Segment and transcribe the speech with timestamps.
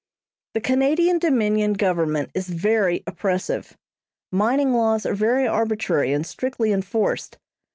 [0.55, 3.77] The Canadian Dominion government is very oppressive.
[4.31, 7.37] Mining laws are very arbitrary and strictly enforced.